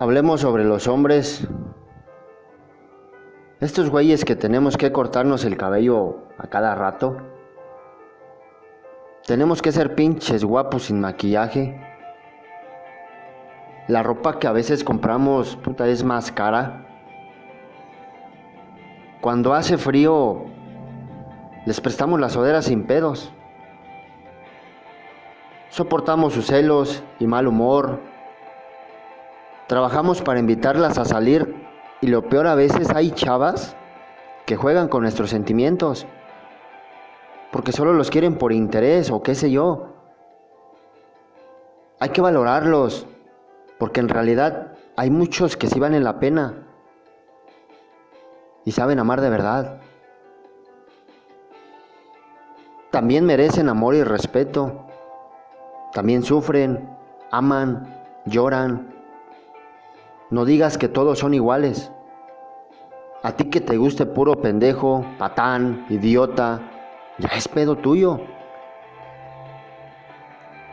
[0.00, 1.46] Hablemos sobre los hombres.
[3.60, 7.16] Estos güeyes que tenemos que cortarnos el cabello a cada rato.
[9.24, 11.80] Tenemos que ser pinches guapos sin maquillaje.
[13.86, 16.88] La ropa que a veces compramos, puta, es más cara.
[19.20, 20.46] Cuando hace frío,
[21.66, 23.32] les prestamos las oderas sin pedos.
[25.70, 28.13] Soportamos sus celos y mal humor.
[29.66, 31.54] Trabajamos para invitarlas a salir
[32.00, 33.76] y lo peor a veces hay chavas
[34.46, 36.06] que juegan con nuestros sentimientos
[37.50, 39.94] porque solo los quieren por interés o qué sé yo.
[42.00, 43.06] Hay que valorarlos
[43.78, 46.66] porque en realidad hay muchos que sí valen la pena
[48.64, 49.80] y saben amar de verdad.
[52.90, 54.86] También merecen amor y respeto.
[55.92, 56.88] También sufren,
[57.30, 57.92] aman,
[58.26, 58.93] lloran.
[60.34, 61.92] No digas que todos son iguales.
[63.22, 66.60] A ti que te guste puro pendejo, patán, idiota,
[67.18, 68.18] ya es pedo tuyo.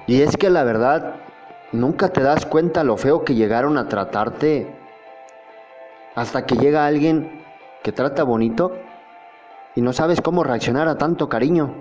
[0.07, 1.17] Y es que la verdad,
[1.71, 4.75] nunca te das cuenta lo feo que llegaron a tratarte
[6.15, 7.43] hasta que llega alguien
[7.83, 8.71] que trata bonito
[9.75, 11.71] y no sabes cómo reaccionar a tanto cariño.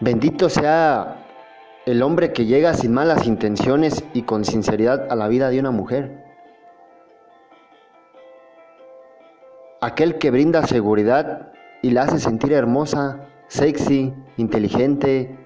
[0.00, 1.23] Bendito sea
[1.86, 5.70] el hombre que llega sin malas intenciones y con sinceridad a la vida de una
[5.70, 6.24] mujer.
[9.82, 15.38] Aquel que brinda seguridad y la hace sentir hermosa, sexy, inteligente,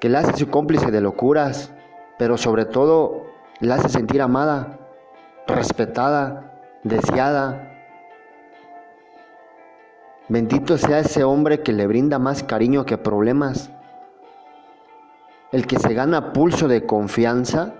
[0.00, 1.72] que la hace su cómplice de locuras,
[2.18, 3.26] pero sobre todo
[3.60, 4.80] la hace sentir amada,
[5.46, 7.72] respetada, deseada.
[10.28, 13.70] Bendito sea ese hombre que le brinda más cariño que problemas,
[15.56, 17.72] el que se gana pulso de confianza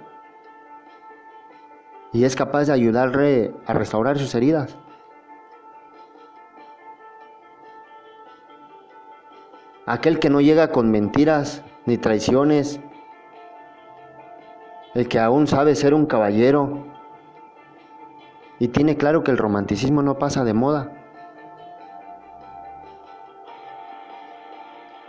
[2.11, 4.79] y es capaz de ayudarle a restaurar sus heridas.
[9.85, 12.81] Aquel que no llega con mentiras ni traiciones,
[14.95, 16.87] el que aún sabe ser un caballero
[18.59, 20.93] y tiene claro que el romanticismo no pasa de moda.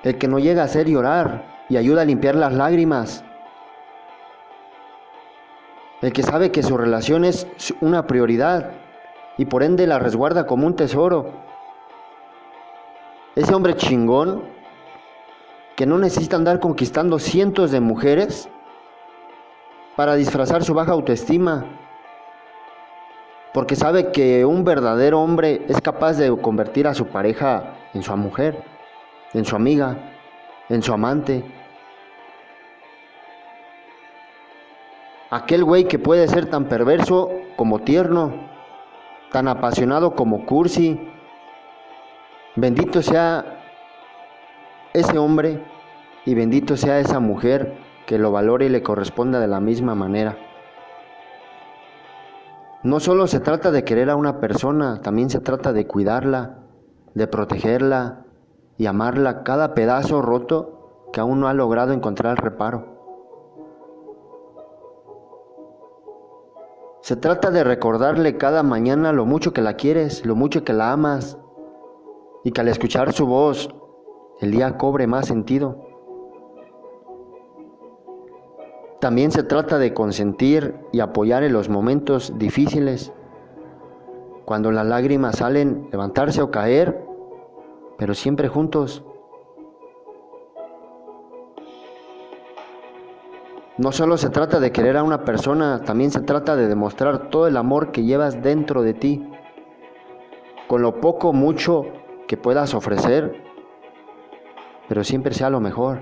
[0.03, 3.23] El que no llega a hacer llorar y ayuda a limpiar las lágrimas.
[6.01, 7.47] El que sabe que su relación es
[7.81, 8.71] una prioridad
[9.37, 11.31] y por ende la resguarda como un tesoro.
[13.35, 14.43] Ese hombre chingón
[15.75, 18.49] que no necesita andar conquistando cientos de mujeres
[19.95, 21.65] para disfrazar su baja autoestima,
[23.53, 28.15] porque sabe que un verdadero hombre es capaz de convertir a su pareja en su
[28.15, 28.63] mujer,
[29.33, 29.97] en su amiga,
[30.69, 31.43] en su amante.
[35.29, 38.33] Aquel güey que puede ser tan perverso como tierno,
[39.31, 40.99] tan apasionado como cursi.
[42.55, 43.59] Bendito sea
[44.93, 45.61] ese hombre
[46.25, 50.37] y bendito sea esa mujer que lo valore y le corresponda de la misma manera.
[52.83, 56.59] No solo se trata de querer a una persona, también se trata de cuidarla,
[57.15, 58.23] de protegerla
[58.77, 62.96] y amarla cada pedazo roto que aún no ha logrado encontrar reparo.
[67.07, 70.91] Se trata de recordarle cada mañana lo mucho que la quieres, lo mucho que la
[70.91, 71.37] amas,
[72.43, 73.69] y que al escuchar su voz
[74.41, 75.87] el día cobre más sentido.
[78.99, 83.13] También se trata de consentir y apoyar en los momentos difíciles,
[84.43, 87.05] cuando las lágrimas salen, levantarse o caer,
[87.97, 89.05] pero siempre juntos.
[93.77, 97.47] No solo se trata de querer a una persona, también se trata de demostrar todo
[97.47, 99.29] el amor que llevas dentro de ti,
[100.67, 101.85] con lo poco, mucho
[102.27, 103.43] que puedas ofrecer,
[104.89, 106.01] pero siempre sea lo mejor.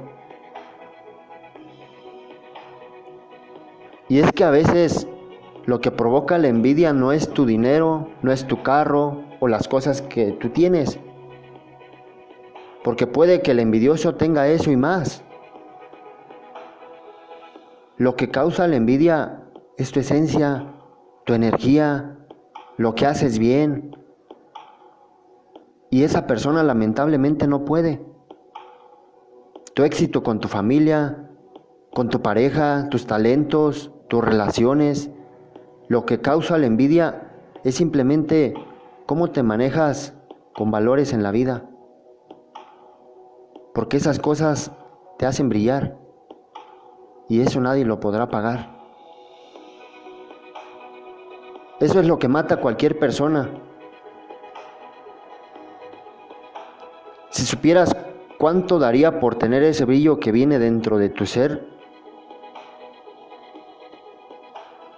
[4.07, 5.07] Y es que a veces
[5.65, 9.67] lo que provoca la envidia no es tu dinero, no es tu carro o las
[9.67, 10.97] cosas que tú tienes.
[12.83, 15.23] Porque puede que el envidioso tenga eso y más.
[17.97, 19.41] Lo que causa la envidia
[19.77, 20.73] es tu esencia,
[21.25, 22.17] tu energía,
[22.75, 23.95] lo que haces bien.
[25.89, 28.05] Y esa persona lamentablemente no puede.
[29.73, 31.29] Tu éxito con tu familia,
[31.93, 35.09] con tu pareja, tus talentos, tus relaciones.
[35.87, 37.31] Lo que causa la envidia
[37.63, 38.55] es simplemente
[39.05, 40.13] cómo te manejas
[40.53, 41.69] con valores en la vida.
[43.73, 44.73] Porque esas cosas
[45.17, 46.04] te hacen brillar.
[47.27, 48.69] Y eso nadie lo podrá pagar.
[51.79, 53.49] Eso es lo que mata a cualquier persona.
[57.31, 57.95] Si supieras
[58.37, 61.67] cuánto daría por tener ese brillo que viene dentro de tu ser,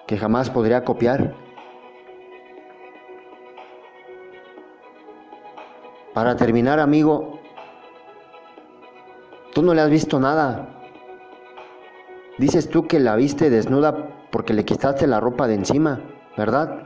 [0.05, 1.33] que jamás podría copiar.
[6.13, 7.39] Para terminar, amigo,
[9.53, 10.76] tú no le has visto nada.
[12.37, 16.01] Dices tú que la viste desnuda porque le quitaste la ropa de encima,
[16.37, 16.83] ¿verdad?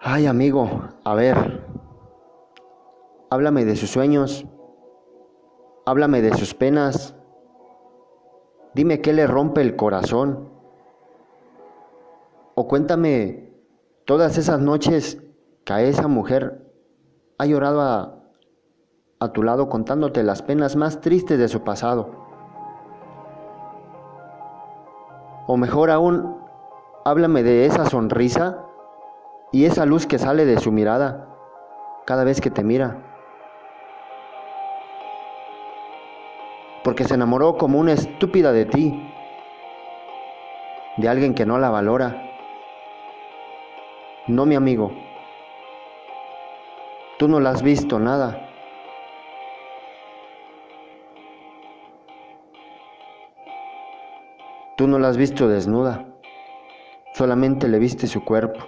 [0.00, 1.66] Ay, amigo, a ver,
[3.30, 4.46] háblame de sus sueños,
[5.84, 7.16] háblame de sus penas,
[8.74, 10.48] dime qué le rompe el corazón,
[12.54, 13.52] o cuéntame
[14.04, 15.20] todas esas noches
[15.64, 16.72] que a esa mujer
[17.38, 18.22] ha llorado a,
[19.18, 22.27] a tu lado contándote las penas más tristes de su pasado.
[25.50, 26.36] O mejor aún,
[27.06, 28.66] háblame de esa sonrisa
[29.50, 31.26] y esa luz que sale de su mirada
[32.04, 32.98] cada vez que te mira.
[36.84, 39.10] Porque se enamoró como una estúpida de ti,
[40.98, 42.30] de alguien que no la valora.
[44.26, 44.92] No, mi amigo,
[47.18, 48.47] tú no la has visto nada.
[54.78, 56.06] Tú no la has visto desnuda,
[57.12, 58.60] solamente le viste su cuerpo.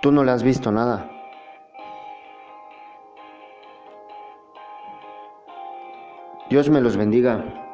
[0.00, 1.08] Tú no le has visto nada.
[6.50, 7.71] Dios me los bendiga.